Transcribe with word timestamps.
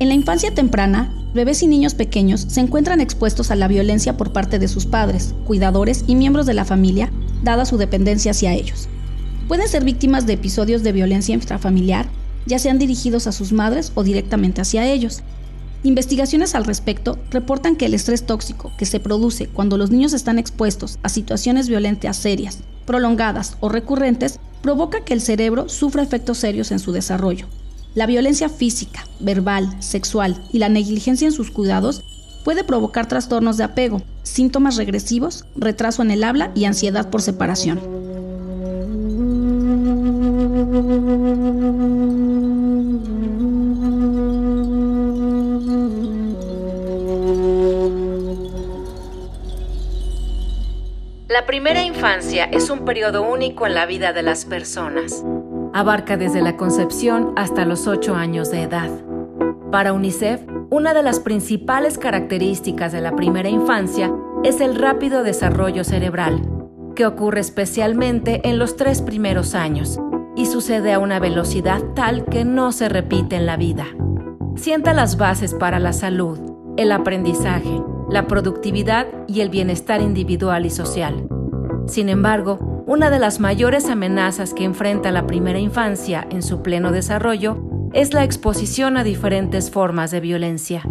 En 0.00 0.06
la 0.06 0.14
infancia 0.14 0.54
temprana, 0.54 1.12
bebés 1.34 1.60
y 1.64 1.66
niños 1.66 1.94
pequeños 1.94 2.46
se 2.48 2.60
encuentran 2.60 3.00
expuestos 3.00 3.50
a 3.50 3.56
la 3.56 3.66
violencia 3.66 4.16
por 4.16 4.32
parte 4.32 4.60
de 4.60 4.68
sus 4.68 4.86
padres, 4.86 5.34
cuidadores 5.44 6.04
y 6.06 6.14
miembros 6.14 6.46
de 6.46 6.54
la 6.54 6.64
familia, 6.64 7.10
dada 7.42 7.64
su 7.64 7.78
dependencia 7.78 8.30
hacia 8.30 8.52
ellos. 8.52 8.88
Pueden 9.48 9.66
ser 9.66 9.82
víctimas 9.82 10.24
de 10.24 10.34
episodios 10.34 10.84
de 10.84 10.92
violencia 10.92 11.34
intrafamiliar, 11.34 12.06
ya 12.46 12.60
sean 12.60 12.78
dirigidos 12.78 13.26
a 13.26 13.32
sus 13.32 13.52
madres 13.52 13.90
o 13.96 14.04
directamente 14.04 14.60
hacia 14.60 14.86
ellos. 14.86 15.22
Investigaciones 15.82 16.54
al 16.54 16.64
respecto 16.64 17.18
reportan 17.30 17.74
que 17.74 17.86
el 17.86 17.94
estrés 17.94 18.24
tóxico 18.24 18.70
que 18.78 18.86
se 18.86 19.00
produce 19.00 19.48
cuando 19.48 19.76
los 19.76 19.90
niños 19.90 20.12
están 20.12 20.38
expuestos 20.38 21.00
a 21.02 21.08
situaciones 21.08 21.68
violentas 21.68 22.16
serias, 22.16 22.60
prolongadas 22.86 23.56
o 23.58 23.68
recurrentes 23.68 24.38
provoca 24.62 25.04
que 25.04 25.14
el 25.14 25.20
cerebro 25.20 25.68
sufra 25.68 26.04
efectos 26.04 26.38
serios 26.38 26.70
en 26.70 26.78
su 26.78 26.92
desarrollo. 26.92 27.46
La 27.98 28.06
violencia 28.06 28.48
física, 28.48 29.04
verbal, 29.18 29.82
sexual 29.82 30.40
y 30.52 30.60
la 30.60 30.68
negligencia 30.68 31.26
en 31.26 31.32
sus 31.32 31.50
cuidados 31.50 32.04
puede 32.44 32.62
provocar 32.62 33.08
trastornos 33.08 33.56
de 33.56 33.64
apego, 33.64 34.02
síntomas 34.22 34.76
regresivos, 34.76 35.46
retraso 35.56 36.02
en 36.02 36.12
el 36.12 36.22
habla 36.22 36.52
y 36.54 36.66
ansiedad 36.66 37.10
por 37.10 37.22
separación. 37.22 37.80
La 51.26 51.46
primera 51.46 51.82
infancia 51.82 52.44
es 52.44 52.70
un 52.70 52.84
periodo 52.84 53.22
único 53.22 53.66
en 53.66 53.74
la 53.74 53.86
vida 53.86 54.12
de 54.12 54.22
las 54.22 54.44
personas. 54.44 55.24
Abarca 55.72 56.16
desde 56.16 56.40
la 56.40 56.56
concepción 56.56 57.32
hasta 57.36 57.64
los 57.64 57.86
8 57.86 58.14
años 58.14 58.50
de 58.50 58.62
edad. 58.62 58.90
Para 59.70 59.92
UNICEF, 59.92 60.40
una 60.70 60.94
de 60.94 61.02
las 61.02 61.20
principales 61.20 61.98
características 61.98 62.92
de 62.92 63.00
la 63.00 63.14
primera 63.14 63.48
infancia 63.48 64.12
es 64.44 64.60
el 64.60 64.76
rápido 64.76 65.22
desarrollo 65.22 65.84
cerebral, 65.84 66.40
que 66.94 67.06
ocurre 67.06 67.40
especialmente 67.40 68.40
en 68.48 68.58
los 68.58 68.76
tres 68.76 69.02
primeros 69.02 69.54
años 69.54 70.00
y 70.36 70.46
sucede 70.46 70.92
a 70.92 70.98
una 70.98 71.18
velocidad 71.18 71.82
tal 71.94 72.24
que 72.24 72.44
no 72.44 72.72
se 72.72 72.88
repite 72.88 73.36
en 73.36 73.46
la 73.46 73.56
vida. 73.56 73.86
Sienta 74.56 74.92
las 74.92 75.16
bases 75.16 75.54
para 75.54 75.78
la 75.78 75.92
salud, 75.92 76.38
el 76.76 76.92
aprendizaje, 76.92 77.82
la 78.10 78.26
productividad 78.26 79.06
y 79.26 79.40
el 79.40 79.50
bienestar 79.50 80.00
individual 80.00 80.64
y 80.64 80.70
social. 80.70 81.28
Sin 81.86 82.08
embargo, 82.08 82.67
una 82.88 83.10
de 83.10 83.18
las 83.18 83.38
mayores 83.38 83.90
amenazas 83.90 84.54
que 84.54 84.64
enfrenta 84.64 85.12
la 85.12 85.26
primera 85.26 85.58
infancia 85.58 86.26
en 86.30 86.42
su 86.42 86.62
pleno 86.62 86.90
desarrollo 86.90 87.90
es 87.92 88.14
la 88.14 88.24
exposición 88.24 88.96
a 88.96 89.04
diferentes 89.04 89.70
formas 89.70 90.10
de 90.10 90.20
violencia. 90.20 90.88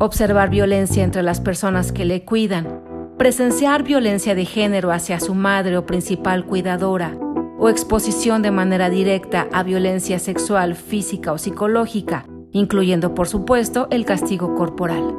Observar 0.00 0.50
violencia 0.50 1.04
entre 1.04 1.22
las 1.22 1.40
personas 1.40 1.92
que 1.92 2.04
le 2.04 2.24
cuidan, 2.24 2.82
presenciar 3.18 3.84
violencia 3.84 4.34
de 4.34 4.44
género 4.46 4.90
hacia 4.90 5.20
su 5.20 5.36
madre 5.36 5.76
o 5.76 5.86
principal 5.86 6.44
cuidadora, 6.44 7.16
o 7.56 7.68
exposición 7.68 8.42
de 8.42 8.50
manera 8.50 8.90
directa 8.90 9.46
a 9.52 9.62
violencia 9.62 10.18
sexual, 10.18 10.74
física 10.74 11.32
o 11.32 11.38
psicológica, 11.38 12.26
incluyendo 12.50 13.14
por 13.14 13.28
supuesto 13.28 13.86
el 13.92 14.04
castigo 14.04 14.56
corporal. 14.56 15.14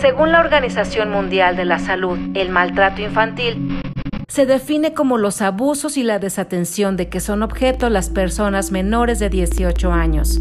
Según 0.00 0.30
la 0.30 0.38
Organización 0.38 1.10
Mundial 1.10 1.56
de 1.56 1.64
la 1.64 1.80
Salud, 1.80 2.18
el 2.34 2.50
maltrato 2.50 3.02
infantil 3.02 3.82
se 4.28 4.46
define 4.46 4.94
como 4.94 5.18
los 5.18 5.42
abusos 5.42 5.96
y 5.96 6.04
la 6.04 6.20
desatención 6.20 6.96
de 6.96 7.08
que 7.08 7.18
son 7.18 7.42
objeto 7.42 7.90
las 7.90 8.08
personas 8.08 8.70
menores 8.70 9.18
de 9.18 9.28
18 9.28 9.90
años. 9.90 10.40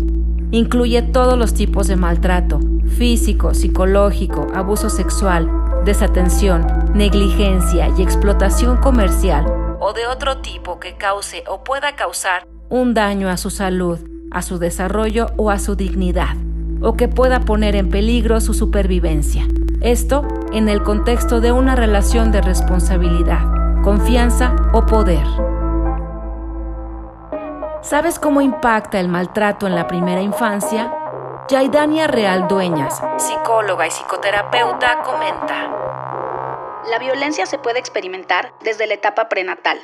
Incluye 0.52 1.02
todos 1.02 1.40
los 1.40 1.56
tipos 1.56 1.88
de 1.88 1.96
maltrato, 1.96 2.60
físico, 3.00 3.56
psicológico, 3.56 4.48
abuso 4.54 4.92
sexual, 4.92 5.50
desatención, 5.86 6.68
negligencia 6.94 7.90
y 7.98 8.04
explotación 8.04 8.78
comercial 8.78 9.46
o 9.80 9.94
de 9.94 10.06
otro 10.06 10.38
tipo 10.38 10.80
que 10.80 10.98
cause 10.98 11.44
o 11.48 11.64
pueda 11.64 11.96
causar 11.96 12.46
un 12.70 12.94
daño 12.94 13.30
a 13.30 13.38
su 13.38 13.50
salud, 13.50 14.00
a 14.30 14.44
su 14.44 14.60
desarrollo 14.60 15.28
o 15.38 15.50
a 15.50 15.58
su 15.58 15.76
dignidad 15.76 16.36
o 16.82 16.96
que 16.96 17.08
pueda 17.08 17.42
poner 17.42 17.76
en 17.76 17.90
peligro 17.90 18.40
su 18.42 18.54
supervivencia. 18.54 19.48
Esto 19.88 20.28
en 20.52 20.68
el 20.68 20.84
contexto 20.84 21.40
de 21.40 21.54
una 21.54 21.74
relación 21.74 22.30
de 22.34 22.42
responsabilidad, 22.42 23.40
confianza 23.86 24.54
o 24.74 24.86
poder. 24.86 25.26
¿Sabes 27.84 28.20
cómo 28.20 28.42
impacta 28.42 29.00
el 29.00 29.08
maltrato 29.08 29.66
en 29.66 29.76
la 29.76 29.88
primera 29.88 30.22
infancia? 30.22 30.94
Yaidania 31.48 32.08
Real 32.08 32.50
Dueñas, 32.50 33.02
psicóloga 33.16 33.88
y 33.88 33.92
psicoterapeuta, 33.92 35.04
comenta. 35.04 35.72
La 36.92 37.00
violencia 37.00 37.46
se 37.46 37.58
puede 37.58 37.80
experimentar 37.80 38.52
desde 38.66 38.88
la 38.88 38.96
etapa 38.96 39.30
prenatal. 39.30 39.78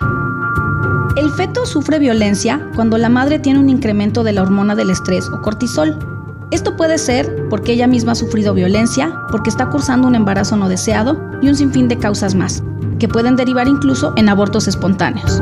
El 1.15 1.29
feto 1.31 1.65
sufre 1.65 1.99
violencia 1.99 2.69
cuando 2.75 2.97
la 2.97 3.07
madre 3.07 3.39
tiene 3.39 3.59
un 3.59 3.69
incremento 3.69 4.25
de 4.25 4.33
la 4.33 4.41
hormona 4.41 4.75
del 4.75 4.89
estrés 4.89 5.29
o 5.29 5.41
cortisol, 5.41 6.12
esto 6.53 6.77
puede 6.77 6.99
ser 6.99 7.47
porque 7.49 7.73
ella 7.73 7.87
misma 7.87 8.11
ha 8.11 8.15
sufrido 8.15 8.53
violencia, 8.53 9.11
porque 9.31 9.49
está 9.49 9.69
cursando 9.69 10.07
un 10.07 10.15
embarazo 10.15 10.55
no 10.55 10.69
deseado 10.69 11.19
y 11.41 11.47
un 11.47 11.55
sinfín 11.55 11.87
de 11.87 11.97
causas 11.97 12.35
más, 12.35 12.63
que 12.99 13.07
pueden 13.07 13.35
derivar 13.35 13.67
incluso 13.67 14.13
en 14.17 14.29
abortos 14.29 14.67
espontáneos. 14.67 15.41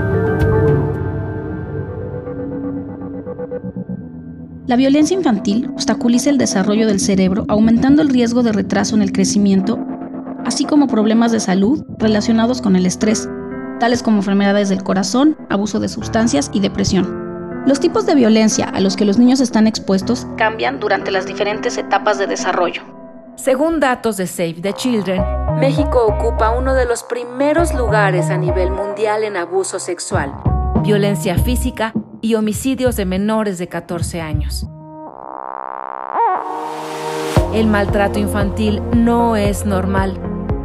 La 4.67 4.77
violencia 4.77 5.17
infantil 5.17 5.69
obstaculiza 5.73 6.29
el 6.29 6.37
desarrollo 6.37 6.87
del 6.87 7.01
cerebro, 7.01 7.43
aumentando 7.49 8.01
el 8.01 8.07
riesgo 8.07 8.41
de 8.41 8.53
retraso 8.53 8.95
en 8.95 9.01
el 9.01 9.11
crecimiento, 9.11 9.77
así 10.45 10.63
como 10.63 10.87
problemas 10.87 11.33
de 11.33 11.41
salud 11.41 11.83
relacionados 11.99 12.61
con 12.61 12.77
el 12.77 12.85
estrés, 12.85 13.27
tales 13.81 14.01
como 14.01 14.17
enfermedades 14.17 14.69
del 14.69 14.81
corazón, 14.81 15.35
abuso 15.49 15.81
de 15.81 15.89
sustancias 15.89 16.49
y 16.53 16.61
depresión. 16.61 17.20
Los 17.65 17.79
tipos 17.79 18.07
de 18.07 18.15
violencia 18.15 18.65
a 18.65 18.79
los 18.79 18.95
que 18.95 19.05
los 19.05 19.19
niños 19.19 19.39
están 19.39 19.67
expuestos 19.67 20.25
cambian 20.35 20.79
durante 20.79 21.11
las 21.11 21.27
diferentes 21.27 21.77
etapas 21.77 22.17
de 22.17 22.25
desarrollo. 22.25 22.81
Según 23.35 23.79
datos 23.79 24.17
de 24.17 24.25
Save 24.25 24.61
the 24.61 24.73
Children, 24.73 25.23
México 25.59 26.07
ocupa 26.07 26.49
uno 26.49 26.73
de 26.73 26.85
los 26.85 27.03
primeros 27.03 27.71
lugares 27.75 28.31
a 28.31 28.37
nivel 28.37 28.71
mundial 28.71 29.23
en 29.23 29.37
abuso 29.37 29.77
sexual, 29.77 30.33
violencia 30.81 31.37
física 31.37 31.93
y 32.19 32.33
homicidios 32.33 32.95
de 32.95 33.05
menores 33.05 33.59
de 33.59 33.67
14 33.67 34.21
años. 34.21 34.65
El 37.53 37.67
maltrato 37.67 38.17
infantil 38.17 38.81
no 38.95 39.35
es 39.35 39.65
normal. 39.65 40.17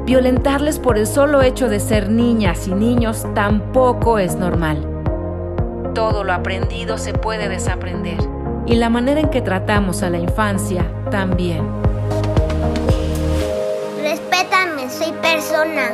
Violentarles 0.07 0.79
por 0.79 0.97
el 0.97 1.07
solo 1.07 1.43
hecho 1.43 1.69
de 1.69 1.79
ser 1.79 2.09
niñas 2.09 2.67
y 2.69 2.73
niños 2.73 3.27
tampoco 3.35 4.19
es 4.19 4.37
normal 4.37 4.96
todo 5.97 6.25
lo 6.25 6.35
aprendido 6.35 6.99
se 6.99 7.15
puede 7.15 7.49
desaprender. 7.49 8.19
Y 8.67 8.75
la 8.75 8.91
manera 8.91 9.19
en 9.19 9.31
que 9.31 9.41
tratamos 9.41 10.03
a 10.03 10.11
la 10.11 10.19
infancia 10.19 10.85
también. 11.11 11.67
Respétame, 14.03 14.91
soy 14.91 15.13
persona. 15.23 15.93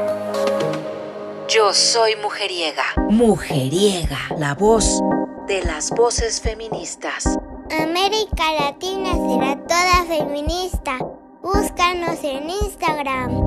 Yo 1.49 1.73
soy 1.73 2.17
mujeriega. 2.21 2.83
Mujeriega, 3.11 4.19
la 4.39 4.57
voz 4.57 5.01
de 5.47 5.63
las 5.63 5.91
voces 5.91 6.41
feministas. 6.41 7.39
América 7.71 8.43
Latina 8.59 9.13
será 9.13 9.57
toda 9.69 10.05
feminista. 10.19 10.99
Búscanos 11.43 12.19
en 12.25 12.51
Instagram. 12.51 13.41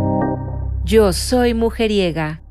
Yo 0.85 1.11
soy 1.11 1.53
mujeriega. 1.53 2.44